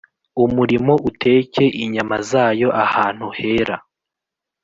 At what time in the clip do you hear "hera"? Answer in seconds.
3.37-3.75